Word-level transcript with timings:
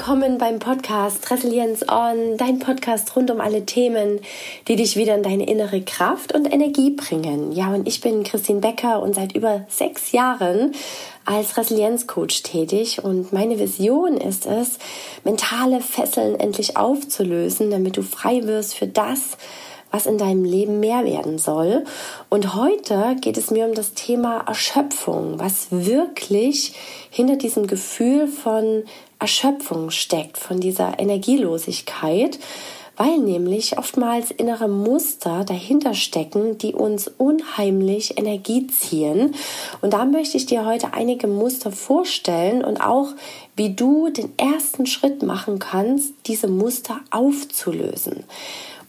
willkommen 0.00 0.38
beim 0.38 0.58
Podcast 0.60 1.30
Resilienz 1.30 1.84
On, 1.86 2.38
dein 2.38 2.58
Podcast 2.58 3.14
rund 3.16 3.30
um 3.30 3.38
alle 3.38 3.66
Themen, 3.66 4.20
die 4.66 4.76
dich 4.76 4.96
wieder 4.96 5.14
in 5.14 5.22
deine 5.22 5.46
innere 5.46 5.82
Kraft 5.82 6.34
und 6.34 6.50
Energie 6.50 6.88
bringen. 6.88 7.52
Ja, 7.52 7.68
und 7.74 7.86
ich 7.86 8.00
bin 8.00 8.24
Christine 8.24 8.60
Becker 8.60 9.02
und 9.02 9.14
seit 9.14 9.36
über 9.36 9.66
sechs 9.68 10.12
Jahren 10.12 10.72
als 11.26 11.58
Resilienzcoach 11.58 12.42
tätig 12.42 13.04
und 13.04 13.34
meine 13.34 13.58
Vision 13.58 14.16
ist 14.16 14.46
es, 14.46 14.78
mentale 15.22 15.82
Fesseln 15.82 16.40
endlich 16.40 16.78
aufzulösen, 16.78 17.70
damit 17.70 17.98
du 17.98 18.02
frei 18.02 18.44
wirst 18.44 18.76
für 18.76 18.86
das, 18.86 19.36
was 19.90 20.06
in 20.06 20.18
deinem 20.18 20.44
Leben 20.44 20.80
mehr 20.80 21.04
werden 21.04 21.38
soll. 21.38 21.84
Und 22.28 22.54
heute 22.54 23.16
geht 23.20 23.36
es 23.36 23.50
mir 23.50 23.66
um 23.66 23.74
das 23.74 23.94
Thema 23.94 24.44
Erschöpfung, 24.46 25.38
was 25.38 25.68
wirklich 25.70 26.74
hinter 27.10 27.36
diesem 27.36 27.66
Gefühl 27.66 28.28
von 28.28 28.84
Erschöpfung 29.18 29.90
steckt, 29.90 30.38
von 30.38 30.60
dieser 30.60 30.98
Energielosigkeit, 30.98 32.38
weil 32.96 33.16
nämlich 33.16 33.78
oftmals 33.78 34.30
innere 34.30 34.68
Muster 34.68 35.44
dahinter 35.44 35.94
stecken, 35.94 36.58
die 36.58 36.74
uns 36.74 37.08
unheimlich 37.08 38.18
Energie 38.18 38.66
ziehen. 38.66 39.34
Und 39.80 39.94
da 39.94 40.04
möchte 40.04 40.36
ich 40.36 40.44
dir 40.44 40.66
heute 40.66 40.92
einige 40.92 41.26
Muster 41.26 41.72
vorstellen 41.72 42.62
und 42.62 42.82
auch, 42.82 43.08
wie 43.56 43.74
du 43.74 44.10
den 44.10 44.32
ersten 44.36 44.84
Schritt 44.84 45.22
machen 45.22 45.58
kannst, 45.58 46.12
diese 46.26 46.48
Muster 46.48 47.00
aufzulösen. 47.10 48.24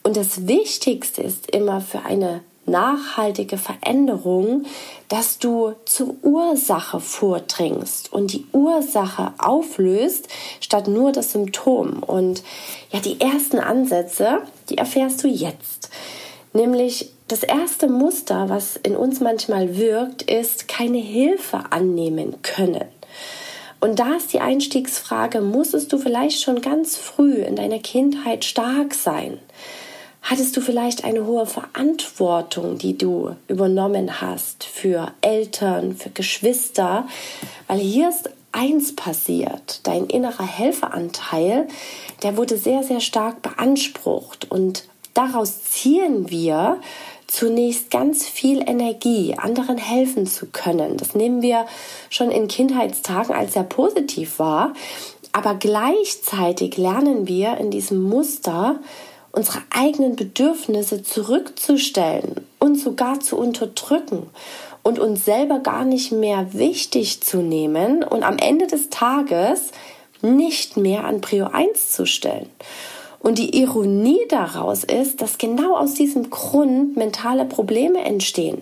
Und 0.04 0.18
das 0.18 0.48
Wichtigste 0.48 1.22
ist 1.22 1.52
immer 1.52 1.82
für 1.82 2.04
eine 2.04 2.42
nachhaltige 2.66 3.58
Veränderung, 3.58 4.66
dass 5.09 5.39
du 5.39 5.73
zur 5.86 6.16
Ursache 6.22 7.00
vordringst 7.00 8.12
und 8.14 8.34
die 8.34 8.45
Ursache 8.52 9.34
auflöst, 9.38 10.28
statt 10.59 10.88
nur 10.88 11.12
das 11.12 11.34
Symptom. 11.34 12.02
Und 12.03 12.44
ja, 12.92 13.00
die 13.00 13.20
ersten 13.20 13.59
Ansätze, 13.59 14.40
die 14.70 14.78
erfährst 14.78 15.23
du 15.23 15.28
jetzt. 15.28 15.90
Nämlich 16.53 17.12
das 17.28 17.44
erste 17.44 17.88
Muster, 17.88 18.50
was 18.50 18.75
in 18.75 18.95
uns 18.95 19.20
manchmal 19.20 19.78
wirkt, 19.78 20.23
ist 20.23 20.68
keine 20.68 20.97
Hilfe 20.97 21.72
annehmen 21.72 22.42
können. 22.42 22.86
Und 23.80 24.00
da 24.00 24.16
ist 24.16 24.34
die 24.34 24.42
Einstiegsfrage, 24.42 25.42
musstest 25.42 25.92
du 25.92 25.97
vielleicht 25.97 26.42
schon 26.42 26.62
ganz 26.62 26.97
früh 26.97 27.36
in 27.36 27.56
deiner 27.56 27.80
Kindheit 27.80 28.45
stark 28.45 28.94
sein? 28.94 29.40
Hattest 30.22 30.55
du 30.55 30.61
vielleicht 30.61 31.03
eine 31.03 31.25
hohe 31.25 31.45
Verantwortung, 31.45 32.77
die 32.77 32.97
du 32.97 33.36
übernommen 33.47 34.22
hast 34.22 34.63
für 34.63 35.11
Eltern, 35.22 35.95
für 35.95 36.11
Geschwister? 36.11 37.08
Weil 37.67 37.80
hier 37.80 38.09
ist 38.09 38.30
eins 38.52 38.95
passiert. 38.95 39.81
Dein 39.83 40.05
innerer 40.05 40.45
Helferanteil, 40.45 41.67
der 42.23 42.38
wurde 42.38 42.58
sehr, 42.58 42.83
sehr 42.83 43.00
stark 43.00 43.41
beansprucht. 43.41 44.50
Und 44.52 44.86
daraus 45.13 45.63
ziehen 45.63 46.30
wir 46.30 46.80
zunächst 47.28 47.89
ganz 47.91 48.25
viel 48.25 48.61
Energie, 48.67 49.35
anderen 49.38 49.78
helfen 49.78 50.28
zu 50.28 50.47
können. 50.47 50.97
Das 50.97 51.16
nehmen 51.16 51.41
wir 51.41 51.66
schon 52.09 52.30
in 52.30 52.47
Kindheitstagen 52.47 53.33
als 53.33 53.53
sehr 53.53 53.63
positiv 53.63 54.38
wahr. 54.38 54.73
Aber 55.31 55.56
gleichzeitig 55.56 56.78
lernen 56.78 57.28
wir 57.28 57.58
in 57.58 57.72
diesem 57.72 58.02
Muster, 58.02 58.80
unsere 59.32 59.60
eigenen 59.70 60.16
Bedürfnisse 60.16 61.04
zurückzustellen 61.04 62.46
und 62.60 62.80
sogar 62.80 63.20
zu 63.20 63.38
unterdrücken 63.38 64.30
und 64.84 65.00
uns 65.00 65.26
selber 65.26 65.60
gar 65.60 65.86
nicht 65.86 66.12
mehr 66.12 66.54
wichtig 66.54 67.22
zu 67.22 67.38
nehmen 67.38 68.04
und 68.04 68.24
am 68.24 68.38
Ende 68.38 68.68
des 68.68 68.90
Tages 68.90 69.72
nicht 70.22 70.78
mehr 70.78 71.06
an 71.06 71.22
Prio 71.22 71.46
1 71.46 71.91
zu 71.91 72.06
stellen. 72.06 72.50
Und 73.20 73.38
die 73.38 73.59
Ironie 73.59 74.22
daraus 74.30 74.84
ist, 74.84 75.22
dass 75.22 75.38
genau 75.38 75.75
aus 75.75 75.94
diesem 75.94 76.31
Grund 76.31 76.97
mentale 76.97 77.46
Probleme 77.46 78.00
entstehen, 78.00 78.62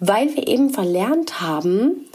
weil 0.00 0.34
wir 0.34 0.48
eben 0.48 0.70
verlernt 0.70 1.40
haben, 1.40 2.06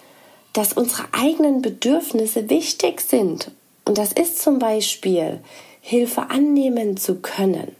dass 0.51 0.73
unsere 0.73 1.05
eigenen 1.13 1.61
Bedürfnisse 1.61 2.49
wichtig 2.49 2.99
sind. 2.99 3.51
Und 3.85 3.97
das 3.97 4.11
ist 4.11 4.41
zum 4.41 4.59
Beispiel 4.59 5.39
Hilfe 5.79 6.29
annehmen 6.29 6.97
zu 6.97 7.15
können 7.15 7.73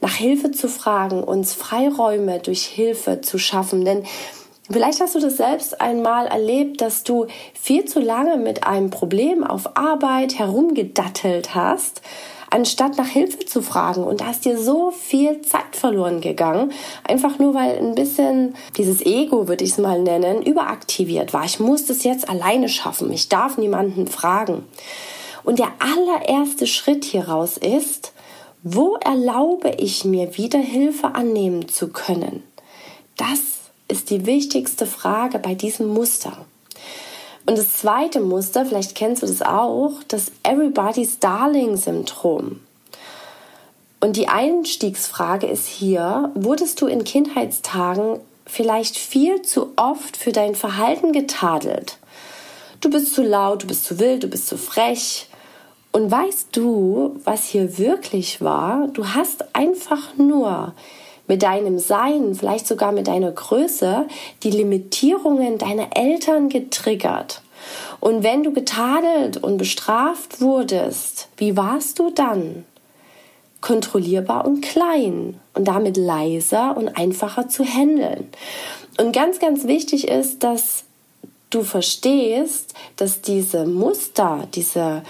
nach 0.00 0.14
Hilfe 0.14 0.50
zu 0.50 0.68
fragen, 0.68 1.22
uns 1.22 1.54
Freiräume 1.54 2.38
durch 2.40 2.64
Hilfe 2.64 3.20
zu 3.20 3.38
schaffen. 3.38 3.84
Denn 3.84 4.04
vielleicht 4.70 5.00
hast 5.00 5.14
du 5.14 5.20
das 5.20 5.36
selbst 5.36 5.80
einmal 5.80 6.26
erlebt, 6.26 6.80
dass 6.80 7.02
du 7.02 7.26
viel 7.54 7.84
zu 7.84 8.00
lange 8.00 8.36
mit 8.36 8.66
einem 8.66 8.90
Problem 8.90 9.44
auf 9.44 9.76
Arbeit 9.76 10.38
herumgedattelt 10.38 11.54
hast, 11.54 12.02
anstatt 12.50 12.96
nach 12.96 13.08
Hilfe 13.08 13.40
zu 13.40 13.60
fragen. 13.60 14.04
Und 14.04 14.20
da 14.20 14.30
ist 14.30 14.44
dir 14.44 14.58
so 14.58 14.90
viel 14.90 15.42
Zeit 15.42 15.74
verloren 15.74 16.20
gegangen, 16.20 16.72
einfach 17.04 17.38
nur 17.38 17.54
weil 17.54 17.78
ein 17.78 17.94
bisschen 17.94 18.54
dieses 18.76 19.04
Ego, 19.04 19.48
würde 19.48 19.64
ich 19.64 19.72
es 19.72 19.78
mal 19.78 20.00
nennen, 20.00 20.42
überaktiviert 20.42 21.34
war. 21.34 21.44
Ich 21.44 21.60
muss 21.60 21.86
das 21.86 22.04
jetzt 22.04 22.28
alleine 22.28 22.68
schaffen. 22.68 23.12
Ich 23.12 23.28
darf 23.28 23.58
niemanden 23.58 24.06
fragen. 24.06 24.64
Und 25.44 25.58
der 25.58 25.72
allererste 25.78 26.66
Schritt 26.66 27.04
hieraus 27.04 27.56
ist, 27.56 28.12
wo 28.70 28.96
erlaube 28.96 29.70
ich 29.78 30.04
mir 30.04 30.36
wieder 30.36 30.58
Hilfe 30.58 31.14
annehmen 31.14 31.68
zu 31.68 31.88
können? 31.88 32.42
Das 33.16 33.40
ist 33.88 34.10
die 34.10 34.26
wichtigste 34.26 34.84
Frage 34.84 35.38
bei 35.38 35.54
diesem 35.54 35.88
Muster. 35.88 36.44
Und 37.46 37.56
das 37.56 37.78
zweite 37.78 38.20
Muster, 38.20 38.66
vielleicht 38.66 38.94
kennst 38.94 39.22
du 39.22 39.26
das 39.26 39.40
auch, 39.40 40.02
das 40.08 40.32
Everybody's 40.42 41.18
Darling-Syndrom. 41.18 42.60
Und 44.00 44.16
die 44.16 44.28
Einstiegsfrage 44.28 45.46
ist 45.46 45.66
hier, 45.66 46.30
wurdest 46.34 46.82
du 46.82 46.88
in 46.88 47.04
Kindheitstagen 47.04 48.20
vielleicht 48.44 48.98
viel 48.98 49.40
zu 49.40 49.72
oft 49.76 50.18
für 50.18 50.32
dein 50.32 50.54
Verhalten 50.54 51.12
getadelt? 51.12 51.96
Du 52.82 52.90
bist 52.90 53.14
zu 53.14 53.22
laut, 53.22 53.62
du 53.62 53.66
bist 53.66 53.86
zu 53.86 53.98
wild, 53.98 54.24
du 54.24 54.28
bist 54.28 54.46
zu 54.46 54.58
frech, 54.58 55.26
und 55.92 56.10
weißt 56.10 56.48
du, 56.52 57.16
was 57.24 57.46
hier 57.46 57.78
wirklich 57.78 58.40
war? 58.40 58.88
Du 58.88 59.06
hast 59.06 59.54
einfach 59.54 60.16
nur 60.16 60.74
mit 61.26 61.42
deinem 61.42 61.78
Sein, 61.78 62.34
vielleicht 62.34 62.66
sogar 62.66 62.92
mit 62.92 63.06
deiner 63.06 63.30
Größe, 63.30 64.06
die 64.42 64.50
Limitierungen 64.50 65.58
deiner 65.58 65.96
Eltern 65.96 66.48
getriggert. 66.48 67.42
Und 68.00 68.22
wenn 68.22 68.42
du 68.42 68.52
getadelt 68.52 69.36
und 69.36 69.58
bestraft 69.58 70.40
wurdest, 70.40 71.28
wie 71.36 71.56
warst 71.56 71.98
du 71.98 72.10
dann? 72.10 72.64
Kontrollierbar 73.60 74.46
und 74.46 74.62
klein 74.62 75.38
und 75.54 75.66
damit 75.66 75.96
leiser 75.96 76.76
und 76.76 76.96
einfacher 76.96 77.48
zu 77.48 77.64
handeln. 77.64 78.28
Und 78.98 79.12
ganz, 79.12 79.40
ganz 79.40 79.66
wichtig 79.66 80.08
ist, 80.08 80.44
dass 80.44 80.84
du 81.50 81.62
verstehst, 81.62 82.74
dass 82.96 83.20
diese 83.20 83.66
Muster, 83.66 84.46
diese 84.54 85.02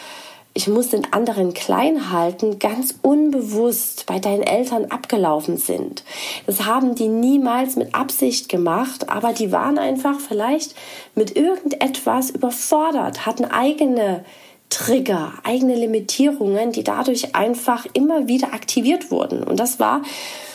ich 0.58 0.66
muss 0.66 0.88
den 0.88 1.12
anderen 1.12 1.54
klein 1.54 2.10
halten, 2.10 2.58
ganz 2.58 2.92
unbewusst 3.02 4.06
bei 4.06 4.18
deinen 4.18 4.42
Eltern 4.42 4.86
abgelaufen 4.86 5.56
sind. 5.56 6.02
Das 6.46 6.64
haben 6.64 6.96
die 6.96 7.06
niemals 7.06 7.76
mit 7.76 7.94
Absicht 7.94 8.48
gemacht, 8.48 9.08
aber 9.08 9.32
die 9.32 9.52
waren 9.52 9.78
einfach 9.78 10.18
vielleicht 10.18 10.74
mit 11.14 11.36
irgendetwas 11.36 12.30
überfordert, 12.30 13.24
hatten 13.24 13.44
eigene 13.44 14.24
Trigger, 14.68 15.34
eigene 15.44 15.76
Limitierungen, 15.76 16.72
die 16.72 16.82
dadurch 16.82 17.36
einfach 17.36 17.86
immer 17.92 18.26
wieder 18.26 18.52
aktiviert 18.52 19.12
wurden. 19.12 19.44
Und 19.44 19.60
das 19.60 19.78
war 19.78 20.02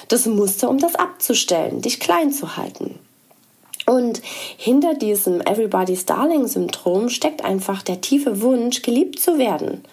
das 0.10 0.26
Muster, 0.26 0.70
um 0.70 0.80
das 0.80 0.96
abzustellen, 0.96 1.82
dich 1.82 2.02
klein 2.02 2.34
zu 2.34 2.58
halten. 2.58 3.00
Und 3.86 4.22
hinter 4.58 4.94
diesem 4.94 5.42
Everybody's 5.42 6.06
Darling-Syndrom 6.06 7.10
steckt 7.10 7.44
einfach 7.44 7.82
der 7.82 8.02
tiefe 8.02 8.42
Wunsch, 8.42 8.82
geliebt 8.82 9.20
zu 9.20 9.38
werden. 9.38 9.84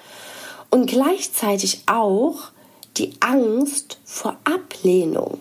Und 0.70 0.86
gleichzeitig 0.88 1.82
auch 1.86 2.52
die 2.96 3.12
Angst 3.20 3.98
vor 4.04 4.36
Ablehnung. 4.44 5.38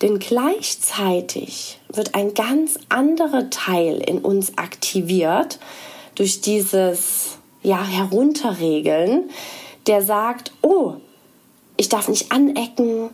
Denn 0.00 0.18
gleichzeitig 0.18 1.78
wird 1.88 2.14
ein 2.14 2.34
ganz 2.34 2.78
anderer 2.88 3.50
Teil 3.50 3.98
in 3.98 4.18
uns 4.18 4.58
aktiviert 4.58 5.58
durch 6.14 6.40
dieses 6.40 7.38
ja, 7.62 7.84
Herunterregeln, 7.84 9.30
der 9.86 10.02
sagt, 10.02 10.52
oh, 10.62 10.94
ich 11.76 11.88
darf 11.88 12.08
nicht 12.08 12.32
anecken, 12.32 13.10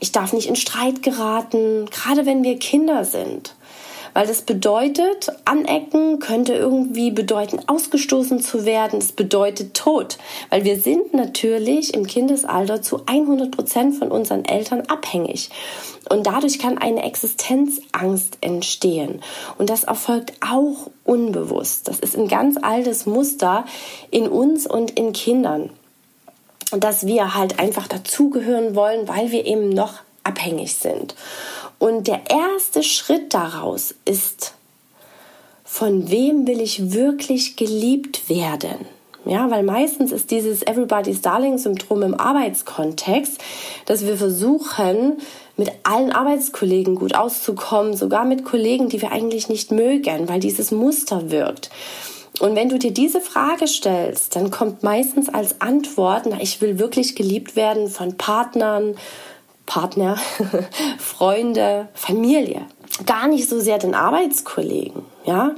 ich 0.00 0.12
darf 0.12 0.32
nicht 0.32 0.48
in 0.48 0.56
Streit 0.56 1.02
geraten, 1.02 1.86
gerade 1.86 2.26
wenn 2.26 2.42
wir 2.44 2.58
Kinder 2.58 3.04
sind. 3.04 3.54
Weil 4.14 4.28
das 4.28 4.42
bedeutet, 4.42 5.32
anecken 5.44 6.20
könnte 6.20 6.54
irgendwie 6.54 7.10
bedeuten, 7.10 7.60
ausgestoßen 7.66 8.40
zu 8.40 8.64
werden. 8.64 9.00
Das 9.00 9.12
bedeutet 9.12 9.74
Tod. 9.74 10.18
Weil 10.50 10.64
wir 10.64 10.78
sind 10.78 11.12
natürlich 11.12 11.92
im 11.94 12.06
Kindesalter 12.06 12.80
zu 12.80 13.02
100 13.06 13.50
Prozent 13.50 13.96
von 13.96 14.10
unseren 14.10 14.44
Eltern 14.44 14.82
abhängig. 14.82 15.50
Und 16.08 16.26
dadurch 16.26 16.58
kann 16.58 16.78
eine 16.78 17.02
Existenzangst 17.02 18.38
entstehen. 18.40 19.20
Und 19.58 19.68
das 19.68 19.84
erfolgt 19.84 20.32
auch 20.40 20.90
unbewusst. 21.04 21.88
Das 21.88 21.98
ist 21.98 22.16
ein 22.16 22.28
ganz 22.28 22.56
altes 22.62 23.06
Muster 23.06 23.64
in 24.10 24.28
uns 24.28 24.66
und 24.66 24.92
in 24.92 25.12
Kindern. 25.12 25.70
Dass 26.70 27.06
wir 27.06 27.34
halt 27.34 27.58
einfach 27.58 27.88
dazugehören 27.88 28.76
wollen, 28.76 29.08
weil 29.08 29.32
wir 29.32 29.44
eben 29.44 29.70
noch 29.70 29.94
abhängig 30.24 30.76
sind. 30.76 31.14
Und 31.78 32.06
der 32.06 32.22
erste 32.30 32.82
Schritt 32.82 33.34
daraus 33.34 33.94
ist, 34.04 34.54
von 35.64 36.10
wem 36.10 36.46
will 36.46 36.60
ich 36.60 36.92
wirklich 36.92 37.56
geliebt 37.56 38.28
werden? 38.28 38.86
Ja, 39.26 39.50
weil 39.50 39.62
meistens 39.62 40.12
ist 40.12 40.30
dieses 40.30 40.62
Everybody's 40.62 41.22
Darling 41.22 41.56
Syndrom 41.56 42.02
im 42.02 42.14
Arbeitskontext, 42.20 43.40
dass 43.86 44.04
wir 44.04 44.16
versuchen, 44.16 45.18
mit 45.56 45.72
allen 45.84 46.12
Arbeitskollegen 46.12 46.94
gut 46.94 47.14
auszukommen, 47.14 47.96
sogar 47.96 48.24
mit 48.24 48.44
Kollegen, 48.44 48.88
die 48.88 49.00
wir 49.00 49.12
eigentlich 49.12 49.48
nicht 49.48 49.70
mögen, 49.70 50.28
weil 50.28 50.40
dieses 50.40 50.72
Muster 50.72 51.30
wirkt. 51.30 51.70
Und 52.40 52.56
wenn 52.56 52.68
du 52.68 52.78
dir 52.78 52.90
diese 52.90 53.20
Frage 53.20 53.68
stellst, 53.68 54.34
dann 54.34 54.50
kommt 54.50 54.82
meistens 54.82 55.28
als 55.28 55.60
Antwort, 55.60 56.26
na, 56.28 56.40
ich 56.40 56.60
will 56.60 56.78
wirklich 56.78 57.14
geliebt 57.14 57.54
werden 57.54 57.88
von 57.88 58.16
Partnern, 58.16 58.96
Partner, 59.66 60.18
Freunde, 60.98 61.88
Familie. 61.94 62.62
Gar 63.06 63.28
nicht 63.28 63.48
so 63.48 63.58
sehr 63.60 63.78
den 63.78 63.94
Arbeitskollegen, 63.94 65.02
ja. 65.24 65.52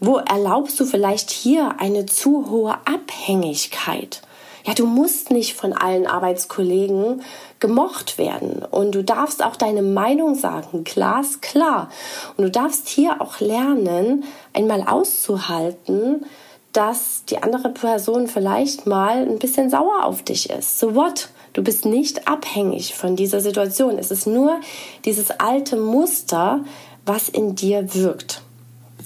Wo 0.00 0.18
erlaubst 0.18 0.78
du 0.78 0.84
vielleicht 0.84 1.30
hier 1.30 1.76
eine 1.78 2.06
zu 2.06 2.50
hohe 2.50 2.74
Abhängigkeit? 2.84 4.22
Ja, 4.64 4.74
du 4.74 4.86
musst 4.86 5.30
nicht 5.30 5.54
von 5.54 5.72
allen 5.72 6.06
Arbeitskollegen 6.06 7.22
gemocht 7.58 8.18
werden 8.18 8.62
und 8.70 8.94
du 8.94 9.02
darfst 9.02 9.42
auch 9.42 9.56
deine 9.56 9.82
Meinung 9.82 10.34
sagen, 10.34 10.84
glasklar. 10.84 11.90
Und 12.36 12.44
du 12.44 12.50
darfst 12.50 12.86
hier 12.88 13.20
auch 13.20 13.40
lernen, 13.40 14.24
einmal 14.52 14.82
auszuhalten, 14.86 16.26
dass 16.72 17.24
die 17.24 17.42
andere 17.42 17.70
Person 17.70 18.28
vielleicht 18.28 18.86
mal 18.86 19.26
ein 19.26 19.38
bisschen 19.38 19.70
sauer 19.70 20.04
auf 20.04 20.22
dich 20.22 20.50
ist. 20.50 20.78
So 20.78 20.94
what? 20.94 21.30
Du 21.52 21.62
bist 21.62 21.84
nicht 21.84 22.28
abhängig 22.28 22.94
von 22.94 23.16
dieser 23.16 23.40
Situation. 23.40 23.98
Es 23.98 24.10
ist 24.10 24.26
nur 24.26 24.60
dieses 25.04 25.30
alte 25.30 25.76
Muster, 25.76 26.64
was 27.06 27.28
in 27.28 27.54
dir 27.54 27.94
wirkt. 27.94 28.42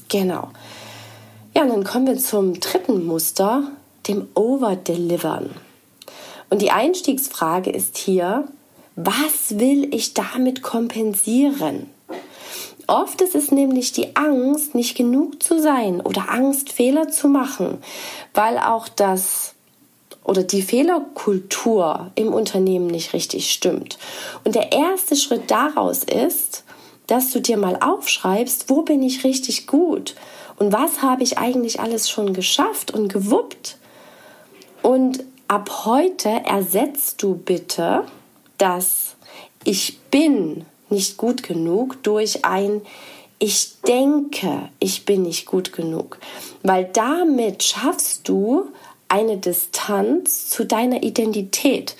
Genau. 0.08 0.48
Ja, 1.54 1.62
und 1.62 1.68
dann 1.70 1.84
kommen 1.84 2.06
wir 2.06 2.18
zum 2.18 2.58
dritten 2.60 3.06
Muster, 3.06 3.70
dem 4.08 4.26
Overdelivern. 4.34 5.50
Und 6.50 6.60
die 6.60 6.70
Einstiegsfrage 6.70 7.70
ist 7.70 7.96
hier, 7.96 8.48
was 8.96 9.58
will 9.58 9.94
ich 9.94 10.12
damit 10.12 10.62
kompensieren? 10.62 11.88
Oft 12.86 13.22
ist 13.22 13.34
es 13.34 13.50
nämlich 13.50 13.92
die 13.92 14.16
Angst, 14.16 14.74
nicht 14.74 14.96
genug 14.96 15.42
zu 15.42 15.60
sein 15.60 16.00
oder 16.00 16.30
Angst, 16.30 16.72
Fehler 16.72 17.08
zu 17.08 17.28
machen, 17.28 17.78
weil 18.34 18.58
auch 18.58 18.88
das 18.88 19.51
oder 20.24 20.42
die 20.42 20.62
Fehlerkultur 20.62 22.10
im 22.14 22.32
Unternehmen 22.32 22.86
nicht 22.86 23.12
richtig 23.12 23.50
stimmt. 23.50 23.98
Und 24.44 24.54
der 24.54 24.72
erste 24.72 25.16
Schritt 25.16 25.50
daraus 25.50 26.04
ist, 26.04 26.64
dass 27.06 27.32
du 27.32 27.40
dir 27.40 27.56
mal 27.56 27.76
aufschreibst, 27.80 28.70
wo 28.70 28.82
bin 28.82 29.02
ich 29.02 29.24
richtig 29.24 29.66
gut 29.66 30.14
und 30.56 30.72
was 30.72 31.02
habe 31.02 31.22
ich 31.22 31.38
eigentlich 31.38 31.80
alles 31.80 32.08
schon 32.08 32.34
geschafft 32.34 32.92
und 32.92 33.12
gewuppt. 33.12 33.78
Und 34.82 35.24
ab 35.48 35.84
heute 35.84 36.28
ersetzt 36.28 37.22
du 37.22 37.34
bitte 37.34 38.04
das 38.58 39.16
Ich 39.64 39.98
bin 40.10 40.64
nicht 40.88 41.16
gut 41.16 41.42
genug 41.42 42.02
durch 42.02 42.44
ein 42.44 42.82
Ich 43.38 43.80
denke, 43.80 44.68
ich 44.78 45.04
bin 45.04 45.22
nicht 45.22 45.46
gut 45.46 45.72
genug. 45.72 46.18
Weil 46.62 46.84
damit 46.92 47.64
schaffst 47.64 48.28
du 48.28 48.68
eine 49.12 49.36
Distanz 49.36 50.48
zu 50.48 50.64
deiner 50.64 51.02
Identität. 51.02 51.96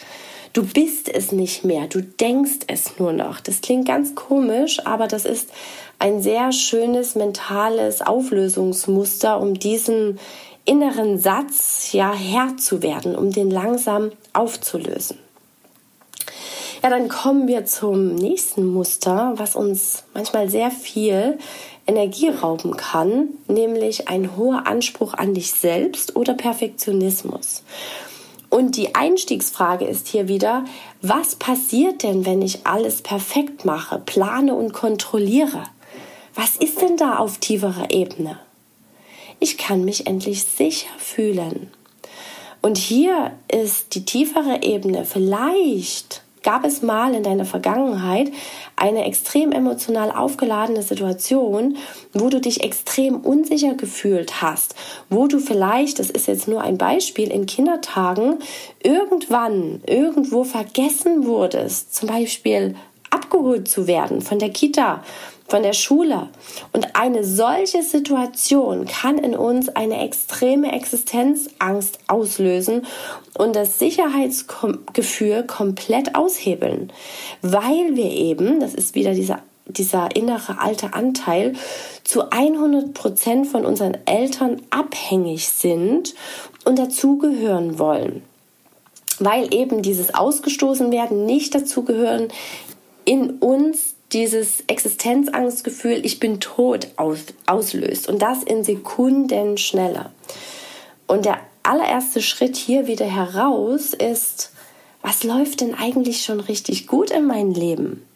Du 0.54 0.64
bist 0.64 1.08
es 1.08 1.30
nicht 1.30 1.62
mehr, 1.62 1.86
du 1.86 2.02
denkst 2.02 2.60
es 2.68 2.98
nur 2.98 3.12
noch. 3.12 3.40
Das 3.40 3.60
klingt 3.60 3.86
ganz 3.86 4.14
komisch, 4.14 4.84
aber 4.86 5.08
das 5.08 5.26
ist 5.26 5.50
ein 5.98 6.22
sehr 6.22 6.52
schönes 6.52 7.14
mentales 7.14 8.00
Auflösungsmuster, 8.00 9.40
um 9.40 9.54
diesen 9.54 10.18
inneren 10.64 11.18
Satz 11.18 11.92
ja 11.92 12.14
Herr 12.14 12.56
zu 12.56 12.82
werden, 12.82 13.14
um 13.14 13.30
den 13.30 13.50
langsam 13.50 14.10
aufzulösen. 14.32 15.18
Ja, 16.82 16.90
dann 16.90 17.08
kommen 17.08 17.46
wir 17.46 17.64
zum 17.64 18.16
nächsten 18.16 18.66
Muster, 18.66 19.34
was 19.36 19.54
uns 19.54 20.02
manchmal 20.14 20.50
sehr 20.50 20.72
viel 20.72 21.38
Energie 21.86 22.28
rauben 22.28 22.76
kann, 22.76 23.28
nämlich 23.46 24.08
ein 24.08 24.36
hoher 24.36 24.66
Anspruch 24.66 25.14
an 25.14 25.32
dich 25.32 25.52
selbst 25.52 26.16
oder 26.16 26.34
Perfektionismus. 26.34 27.62
Und 28.50 28.76
die 28.76 28.96
Einstiegsfrage 28.96 29.84
ist 29.84 30.08
hier 30.08 30.26
wieder, 30.26 30.64
was 31.02 31.36
passiert 31.36 32.02
denn, 32.02 32.26
wenn 32.26 32.42
ich 32.42 32.66
alles 32.66 33.00
perfekt 33.00 33.64
mache, 33.64 34.00
plane 34.04 34.52
und 34.52 34.72
kontrolliere? 34.72 35.62
Was 36.34 36.56
ist 36.56 36.82
denn 36.82 36.96
da 36.96 37.18
auf 37.18 37.38
tieferer 37.38 37.90
Ebene? 37.90 38.40
Ich 39.38 39.56
kann 39.56 39.84
mich 39.84 40.08
endlich 40.08 40.42
sicher 40.42 40.90
fühlen. 40.98 41.70
Und 42.60 42.76
hier 42.76 43.32
ist 43.46 43.94
die 43.94 44.04
tiefere 44.04 44.62
Ebene 44.62 45.04
vielleicht 45.04 46.21
Gab 46.42 46.64
es 46.64 46.82
mal 46.82 47.14
in 47.14 47.22
deiner 47.22 47.44
Vergangenheit 47.44 48.32
eine 48.76 49.04
extrem 49.04 49.52
emotional 49.52 50.10
aufgeladene 50.10 50.82
Situation, 50.82 51.76
wo 52.12 52.28
du 52.28 52.40
dich 52.40 52.64
extrem 52.64 53.16
unsicher 53.16 53.74
gefühlt 53.74 54.42
hast, 54.42 54.74
wo 55.08 55.26
du 55.26 55.38
vielleicht, 55.38 55.98
das 55.98 56.10
ist 56.10 56.26
jetzt 56.26 56.48
nur 56.48 56.62
ein 56.62 56.78
Beispiel, 56.78 57.30
in 57.30 57.46
Kindertagen 57.46 58.38
irgendwann 58.82 59.80
irgendwo 59.86 60.44
vergessen 60.44 61.26
wurdest, 61.26 61.94
zum 61.94 62.08
Beispiel 62.08 62.74
abgeholt 63.10 63.68
zu 63.68 63.86
werden 63.86 64.22
von 64.22 64.38
der 64.38 64.50
Kita 64.50 65.02
von 65.52 65.62
der 65.62 65.74
Schule. 65.74 66.30
Und 66.72 66.96
eine 66.96 67.24
solche 67.24 67.82
Situation 67.82 68.86
kann 68.86 69.18
in 69.18 69.36
uns 69.36 69.68
eine 69.68 70.02
extreme 70.02 70.72
Existenzangst 70.72 71.98
auslösen 72.08 72.86
und 73.36 73.54
das 73.54 73.78
Sicherheitsgefühl 73.78 75.44
komplett 75.46 76.14
aushebeln, 76.14 76.90
weil 77.42 77.96
wir 77.96 78.10
eben, 78.10 78.60
das 78.60 78.72
ist 78.72 78.94
wieder 78.94 79.12
dieser 79.12 79.40
dieser 79.66 80.16
innere 80.16 80.58
alte 80.58 80.92
Anteil 80.92 81.54
zu 82.02 82.30
100 82.30 82.94
Prozent 82.94 83.46
von 83.46 83.64
unseren 83.64 83.96
Eltern 84.06 84.60
abhängig 84.70 85.48
sind 85.48 86.14
und 86.64 86.78
dazugehören 86.78 87.78
wollen. 87.78 88.22
Weil 89.20 89.54
eben 89.54 89.82
dieses 89.82 90.14
Ausgestoßen 90.14 90.90
werden 90.90 91.26
nicht 91.26 91.54
dazugehören 91.54 92.28
in 93.04 93.30
uns 93.38 93.91
dieses 94.12 94.62
Existenzangstgefühl, 94.66 96.04
ich 96.04 96.20
bin 96.20 96.40
tot, 96.40 96.88
aus, 96.96 97.20
auslöst. 97.46 98.08
Und 98.08 98.20
das 98.20 98.42
in 98.42 98.64
Sekunden 98.64 99.58
schneller. 99.58 100.10
Und 101.06 101.24
der 101.24 101.40
allererste 101.62 102.20
Schritt 102.20 102.56
hier 102.56 102.86
wieder 102.86 103.06
heraus 103.06 103.94
ist, 103.94 104.52
was 105.02 105.24
läuft 105.24 105.60
denn 105.60 105.74
eigentlich 105.74 106.24
schon 106.24 106.40
richtig 106.40 106.86
gut 106.86 107.10
in 107.10 107.26
meinem 107.26 107.52
Leben? 107.52 108.06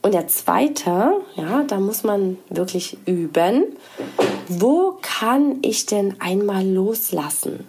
Und 0.00 0.14
der 0.14 0.26
zweite, 0.26 1.12
ja, 1.36 1.62
da 1.62 1.78
muss 1.78 2.02
man 2.02 2.38
wirklich 2.48 2.98
üben. 3.06 3.64
Wo 4.48 4.98
kann 5.00 5.58
ich 5.62 5.86
denn 5.86 6.20
einmal 6.20 6.66
loslassen? 6.66 7.66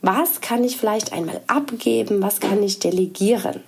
Was 0.00 0.40
kann 0.40 0.64
ich 0.64 0.78
vielleicht 0.78 1.12
einmal 1.12 1.42
abgeben? 1.48 2.22
Was 2.22 2.40
kann 2.40 2.62
ich 2.62 2.78
delegieren? 2.78 3.62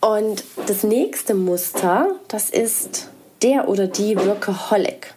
Und 0.00 0.44
das 0.66 0.82
nächste 0.82 1.34
Muster, 1.34 2.08
das 2.26 2.50
ist 2.50 3.08
der 3.42 3.68
oder 3.68 3.86
die 3.86 4.16
Workaholic. 4.16 5.14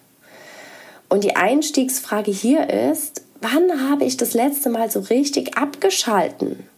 Und 1.10 1.24
die 1.24 1.36
Einstiegsfrage 1.36 2.30
hier 2.32 2.70
ist, 2.70 3.24
wann 3.42 3.90
habe 3.90 4.06
ich 4.06 4.16
das 4.16 4.36
letzte 4.36 4.70
Mal 4.70 4.92
so 4.92 5.00
richtig 5.00 5.58
abgeschalten? 5.58 6.70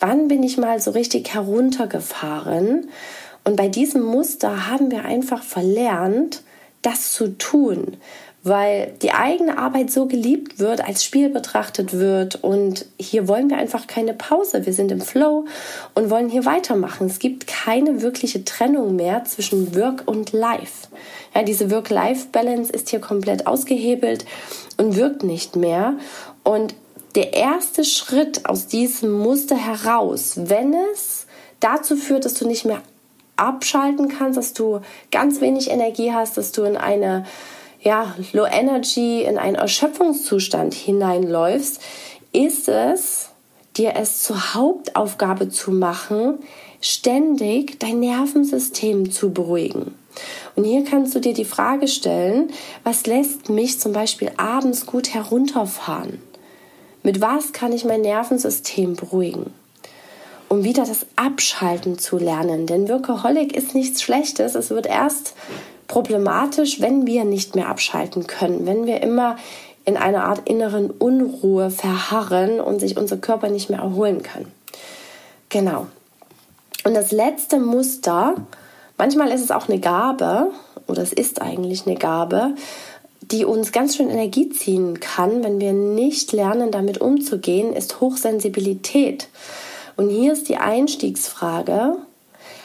Wann 0.00 0.28
bin 0.28 0.42
ich 0.42 0.56
mal 0.56 0.80
so 0.80 0.92
richtig 0.92 1.34
heruntergefahren? 1.34 2.88
Und 3.44 3.56
bei 3.56 3.68
diesem 3.68 4.02
Muster 4.02 4.68
haben 4.68 4.90
wir 4.90 5.04
einfach 5.04 5.42
verlernt, 5.42 6.42
das 6.88 7.12
zu 7.12 7.36
tun, 7.38 7.96
weil 8.44 8.94
die 9.02 9.12
eigene 9.12 9.58
Arbeit 9.58 9.90
so 9.90 10.06
geliebt 10.06 10.58
wird, 10.58 10.82
als 10.86 11.04
Spiel 11.04 11.28
betrachtet 11.28 11.92
wird. 11.92 12.42
Und 12.42 12.86
hier 12.98 13.28
wollen 13.28 13.50
wir 13.50 13.58
einfach 13.58 13.86
keine 13.86 14.14
Pause. 14.14 14.64
Wir 14.64 14.72
sind 14.72 14.90
im 14.90 15.00
Flow 15.00 15.44
und 15.94 16.10
wollen 16.10 16.28
hier 16.28 16.44
weitermachen. 16.44 17.08
Es 17.08 17.18
gibt 17.18 17.46
keine 17.46 18.00
wirkliche 18.00 18.44
Trennung 18.44 18.96
mehr 18.96 19.24
zwischen 19.24 19.74
Work 19.76 20.04
und 20.06 20.32
Life. 20.32 20.88
Ja, 21.34 21.42
diese 21.42 21.70
Work-Life-Balance 21.70 22.72
ist 22.72 22.88
hier 22.88 23.00
komplett 23.00 23.46
ausgehebelt 23.46 24.24
und 24.76 24.96
wirkt 24.96 25.22
nicht 25.24 25.56
mehr. 25.56 25.94
Und 26.42 26.74
der 27.16 27.34
erste 27.34 27.84
Schritt 27.84 28.46
aus 28.46 28.66
diesem 28.66 29.10
Muster 29.10 29.56
heraus, 29.56 30.34
wenn 30.36 30.74
es 30.92 31.26
dazu 31.60 31.96
führt, 31.96 32.24
dass 32.24 32.34
du 32.34 32.46
nicht 32.46 32.64
mehr 32.64 32.80
abschalten 33.38 34.08
kannst, 34.08 34.36
dass 34.36 34.52
du 34.52 34.80
ganz 35.10 35.40
wenig 35.40 35.70
Energie 35.70 36.12
hast, 36.12 36.36
dass 36.36 36.52
du 36.52 36.64
in 36.64 36.76
eine 36.76 37.24
ja, 37.80 38.14
Low 38.32 38.46
Energy 38.46 39.22
in 39.22 39.38
einen 39.38 39.54
Erschöpfungszustand 39.54 40.74
hineinläufst, 40.74 41.80
ist 42.32 42.68
es, 42.68 43.30
dir 43.76 43.94
es 43.96 44.22
zur 44.22 44.54
Hauptaufgabe 44.54 45.48
zu 45.48 45.70
machen, 45.70 46.38
ständig 46.80 47.78
dein 47.80 48.00
Nervensystem 48.00 49.10
zu 49.10 49.32
beruhigen. 49.32 49.94
Und 50.56 50.64
hier 50.64 50.84
kannst 50.84 51.14
du 51.14 51.20
dir 51.20 51.34
die 51.34 51.44
Frage 51.44 51.86
stellen, 51.86 52.50
was 52.82 53.06
lässt 53.06 53.48
mich 53.48 53.78
zum 53.78 53.92
Beispiel 53.92 54.32
abends 54.36 54.86
gut 54.86 55.14
herunterfahren? 55.14 56.20
Mit 57.04 57.20
was 57.20 57.52
kann 57.52 57.72
ich 57.72 57.84
mein 57.84 58.00
Nervensystem 58.00 58.96
beruhigen? 58.96 59.52
Um 60.48 60.64
wieder 60.64 60.84
das 60.84 61.06
Abschalten 61.16 61.98
zu 61.98 62.18
lernen. 62.18 62.66
Denn 62.66 62.88
Workaholic 62.88 63.54
ist 63.54 63.74
nichts 63.74 64.02
Schlechtes. 64.02 64.54
Es 64.54 64.70
wird 64.70 64.86
erst 64.86 65.34
problematisch, 65.88 66.80
wenn 66.80 67.06
wir 67.06 67.24
nicht 67.24 67.54
mehr 67.54 67.68
abschalten 67.68 68.26
können, 68.26 68.66
wenn 68.66 68.86
wir 68.86 69.02
immer 69.02 69.36
in 69.84 69.96
einer 69.96 70.24
Art 70.24 70.48
inneren 70.48 70.90
Unruhe 70.90 71.70
verharren 71.70 72.60
und 72.60 72.78
sich 72.78 72.96
unser 72.98 73.16
Körper 73.16 73.48
nicht 73.48 73.70
mehr 73.70 73.80
erholen 73.80 74.22
kann. 74.22 74.44
Genau. 75.48 75.86
Und 76.84 76.94
das 76.94 77.10
letzte 77.10 77.58
Muster, 77.58 78.34
manchmal 78.98 79.30
ist 79.30 79.42
es 79.42 79.50
auch 79.50 79.68
eine 79.68 79.80
Gabe, 79.80 80.50
oder 80.86 81.02
es 81.02 81.12
ist 81.12 81.40
eigentlich 81.40 81.86
eine 81.86 81.96
Gabe, 81.96 82.54
die 83.20 83.44
uns 83.44 83.72
ganz 83.72 83.96
schön 83.96 84.10
Energie 84.10 84.50
ziehen 84.50 85.00
kann, 85.00 85.42
wenn 85.42 85.60
wir 85.60 85.72
nicht 85.72 86.32
lernen, 86.32 86.70
damit 86.70 87.00
umzugehen, 87.00 87.72
ist 87.72 88.00
Hochsensibilität. 88.00 89.28
Und 89.98 90.10
hier 90.10 90.32
ist 90.32 90.48
die 90.48 90.58
Einstiegsfrage, 90.58 91.96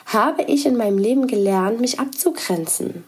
habe 0.05 0.43
ich 0.43 0.67
in 0.67 0.77
meinem 0.77 0.99
Leben 0.99 1.25
gelernt, 1.25 1.81
mich 1.81 1.99
abzugrenzen? 1.99 3.05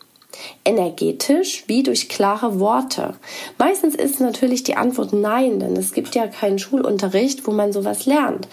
Energetisch 0.65 1.63
wie 1.67 1.83
durch 1.83 2.09
klare 2.09 2.59
Worte. 2.59 3.13
Meistens 3.59 3.93
ist 3.93 4.19
natürlich 4.19 4.63
die 4.63 4.77
Antwort 4.77 5.13
nein, 5.13 5.59
denn 5.59 5.77
es 5.77 5.93
gibt 5.93 6.15
ja 6.15 6.25
keinen 6.25 6.57
Schulunterricht, 6.57 7.45
wo 7.45 7.51
man 7.51 7.71
sowas 7.71 8.07
lernt. 8.07 8.47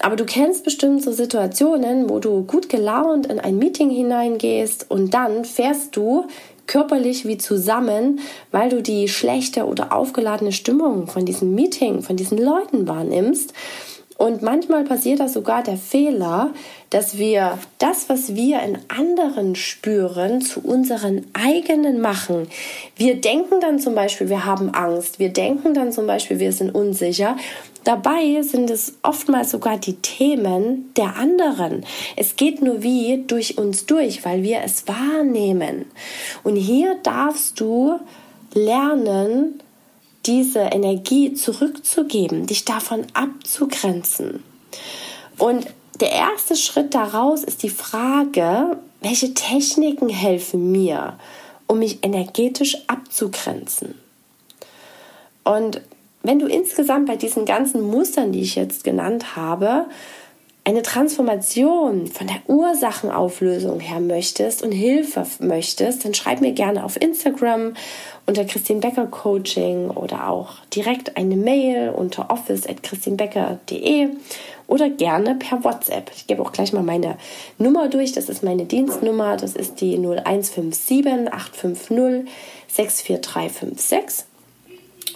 Aber 0.00 0.16
du 0.16 0.24
kennst 0.24 0.64
bestimmt 0.64 1.04
so 1.04 1.12
Situationen, 1.12 2.10
wo 2.10 2.18
du 2.18 2.42
gut 2.42 2.68
gelaunt 2.68 3.26
in 3.26 3.38
ein 3.38 3.56
Meeting 3.56 3.90
hineingehst 3.90 4.90
und 4.90 5.14
dann 5.14 5.44
fährst 5.44 5.94
du 5.94 6.26
körperlich 6.66 7.24
wie 7.24 7.38
zusammen, 7.38 8.18
weil 8.50 8.68
du 8.68 8.82
die 8.82 9.06
schlechte 9.06 9.66
oder 9.66 9.92
aufgeladene 9.92 10.50
Stimmung 10.50 11.06
von 11.06 11.24
diesem 11.24 11.54
Meeting, 11.54 12.02
von 12.02 12.16
diesen 12.16 12.38
Leuten 12.38 12.88
wahrnimmst. 12.88 13.52
Und 14.16 14.42
manchmal 14.42 14.84
passiert 14.84 15.18
da 15.18 15.28
sogar 15.28 15.64
der 15.64 15.76
Fehler, 15.76 16.54
dass 16.90 17.18
wir 17.18 17.58
das, 17.78 18.08
was 18.08 18.36
wir 18.36 18.62
in 18.62 18.78
anderen 18.86 19.56
spüren, 19.56 20.40
zu 20.40 20.60
unseren 20.60 21.26
eigenen 21.32 22.00
machen. 22.00 22.46
Wir 22.96 23.20
denken 23.20 23.60
dann 23.60 23.80
zum 23.80 23.96
Beispiel, 23.96 24.28
wir 24.28 24.44
haben 24.44 24.70
Angst. 24.70 25.18
Wir 25.18 25.30
denken 25.30 25.74
dann 25.74 25.90
zum 25.90 26.06
Beispiel, 26.06 26.38
wir 26.38 26.52
sind 26.52 26.72
unsicher. 26.72 27.36
Dabei 27.82 28.40
sind 28.42 28.70
es 28.70 28.94
oftmals 29.02 29.50
sogar 29.50 29.78
die 29.78 29.96
Themen 29.96 30.92
der 30.96 31.16
anderen. 31.16 31.84
Es 32.16 32.36
geht 32.36 32.62
nur 32.62 32.82
wie 32.84 33.24
durch 33.26 33.58
uns 33.58 33.84
durch, 33.84 34.24
weil 34.24 34.44
wir 34.44 34.60
es 34.64 34.86
wahrnehmen. 34.86 35.86
Und 36.44 36.54
hier 36.54 36.96
darfst 37.02 37.58
du 37.58 37.98
lernen, 38.54 39.60
diese 40.26 40.60
Energie 40.60 41.34
zurückzugeben, 41.34 42.46
dich 42.46 42.64
davon 42.64 43.06
abzugrenzen. 43.12 44.42
Und 45.38 45.66
der 46.00 46.10
erste 46.10 46.56
Schritt 46.56 46.94
daraus 46.94 47.44
ist 47.44 47.62
die 47.62 47.70
Frage, 47.70 48.78
welche 49.00 49.34
Techniken 49.34 50.08
helfen 50.08 50.72
mir, 50.72 51.18
um 51.66 51.78
mich 51.78 51.98
energetisch 52.02 52.78
abzugrenzen. 52.86 53.94
Und 55.44 55.82
wenn 56.22 56.38
du 56.38 56.46
insgesamt 56.46 57.06
bei 57.06 57.16
diesen 57.16 57.44
ganzen 57.44 57.82
Mustern, 57.82 58.32
die 58.32 58.40
ich 58.40 58.54
jetzt 58.54 58.82
genannt 58.82 59.36
habe, 59.36 59.86
eine 60.66 60.80
Transformation 60.82 62.06
von 62.06 62.26
der 62.26 62.40
Ursachenauflösung 62.46 63.80
her 63.80 64.00
möchtest 64.00 64.62
und 64.62 64.72
Hilfe 64.72 65.26
möchtest, 65.40 66.06
dann 66.06 66.14
schreib 66.14 66.40
mir 66.40 66.52
gerne 66.52 66.84
auf 66.84 67.00
Instagram 67.00 67.74
unter 68.24 68.46
Christine 68.46 68.80
Becker 68.80 69.06
Coaching 69.06 69.90
oder 69.90 70.30
auch 70.30 70.54
direkt 70.74 71.18
eine 71.18 71.36
Mail 71.36 71.90
unter 71.90 72.30
office@christinebecker.de 72.30 74.08
oder 74.66 74.88
gerne 74.88 75.34
per 75.34 75.62
WhatsApp. 75.64 76.10
Ich 76.16 76.26
gebe 76.26 76.40
auch 76.40 76.52
gleich 76.52 76.72
mal 76.72 76.82
meine 76.82 77.18
Nummer 77.58 77.88
durch. 77.88 78.12
Das 78.12 78.30
ist 78.30 78.42
meine 78.42 78.64
Dienstnummer. 78.64 79.36
Das 79.36 79.54
ist 79.54 79.82
die 79.82 79.98
0157 79.98 81.30
850 81.30 82.32
64356. 82.68 84.24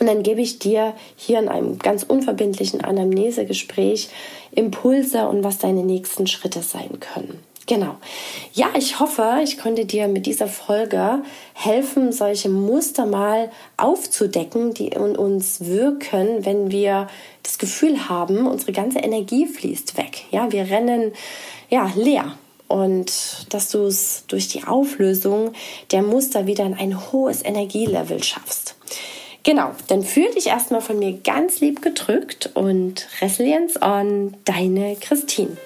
Und 0.00 0.06
dann 0.06 0.22
gebe 0.22 0.40
ich 0.40 0.58
dir 0.58 0.94
hier 1.16 1.38
in 1.38 1.48
einem 1.48 1.78
ganz 1.78 2.02
unverbindlichen 2.02 2.82
Anamnesegespräch 2.82 4.08
Impulse 4.52 5.28
und 5.28 5.44
was 5.44 5.58
deine 5.58 5.82
nächsten 5.82 6.26
Schritte 6.26 6.62
sein 6.62 7.00
können. 7.00 7.40
Genau. 7.68 7.96
Ja, 8.54 8.68
ich 8.78 8.98
hoffe, 8.98 9.40
ich 9.44 9.58
konnte 9.58 9.84
dir 9.84 10.08
mit 10.08 10.24
dieser 10.24 10.48
Folge 10.48 11.22
helfen, 11.52 12.12
solche 12.12 12.48
Muster 12.48 13.04
mal 13.04 13.50
aufzudecken, 13.76 14.72
die 14.72 14.88
in 14.88 15.14
uns 15.14 15.66
wirken, 15.66 16.46
wenn 16.46 16.70
wir 16.70 17.08
das 17.42 17.58
Gefühl 17.58 18.08
haben, 18.08 18.46
unsere 18.46 18.72
ganze 18.72 19.00
Energie 19.00 19.46
fließt 19.46 19.98
weg. 19.98 20.24
Ja, 20.30 20.50
wir 20.50 20.70
rennen 20.70 21.12
ja 21.68 21.92
leer 21.94 22.38
und 22.68 23.12
dass 23.50 23.68
du 23.70 23.84
es 23.84 24.24
durch 24.28 24.48
die 24.48 24.64
Auflösung 24.64 25.52
der 25.92 26.00
Muster 26.00 26.46
wieder 26.46 26.64
in 26.64 26.72
ein 26.72 27.12
hohes 27.12 27.44
Energielevel 27.44 28.24
schaffst. 28.24 28.77
Genau, 29.48 29.70
dann 29.86 30.02
fühl 30.02 30.30
dich 30.32 30.48
erstmal 30.48 30.82
von 30.82 30.98
mir 30.98 31.20
ganz 31.24 31.60
lieb 31.60 31.80
gedrückt 31.80 32.50
und 32.52 33.08
Resilience 33.22 33.80
on, 33.80 34.36
deine 34.44 34.94
Christine. 34.96 35.56